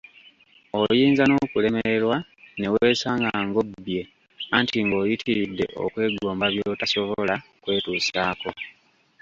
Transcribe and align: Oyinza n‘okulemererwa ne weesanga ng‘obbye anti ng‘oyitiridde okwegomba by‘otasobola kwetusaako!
Oyinza 0.79 1.23
n‘okulemererwa 1.25 2.17
ne 2.59 2.67
weesanga 2.73 3.29
ng‘obbye 3.45 4.01
anti 4.57 4.77
ng‘oyitiridde 4.85 5.65
okwegomba 5.83 6.45
by‘otasobola 6.53 7.35
kwetusaako! 7.61 8.49